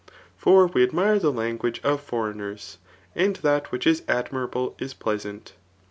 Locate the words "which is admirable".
3.71-4.75